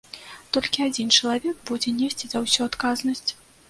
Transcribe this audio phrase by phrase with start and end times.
[0.57, 3.29] Толькі адзін чалавек будзе несці за ўсё адказнасць.